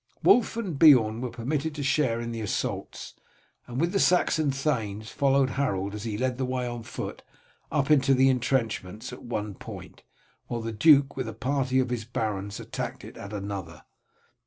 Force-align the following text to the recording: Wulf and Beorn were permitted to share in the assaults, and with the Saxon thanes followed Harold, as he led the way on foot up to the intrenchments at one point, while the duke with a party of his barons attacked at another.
Wulf 0.23 0.57
and 0.57 0.79
Beorn 0.79 1.21
were 1.21 1.29
permitted 1.29 1.75
to 1.75 1.83
share 1.83 2.19
in 2.19 2.31
the 2.31 2.41
assaults, 2.41 3.13
and 3.67 3.79
with 3.79 3.91
the 3.91 3.99
Saxon 3.99 4.49
thanes 4.49 5.11
followed 5.11 5.51
Harold, 5.51 5.93
as 5.93 6.05
he 6.05 6.17
led 6.17 6.39
the 6.39 6.45
way 6.45 6.65
on 6.65 6.81
foot 6.81 7.21
up 7.71 7.87
to 7.89 8.15
the 8.15 8.27
intrenchments 8.27 9.13
at 9.13 9.21
one 9.21 9.53
point, 9.53 10.01
while 10.47 10.61
the 10.61 10.71
duke 10.71 11.15
with 11.15 11.27
a 11.27 11.33
party 11.33 11.77
of 11.77 11.91
his 11.91 12.03
barons 12.03 12.59
attacked 12.59 13.05
at 13.05 13.31
another. 13.31 13.83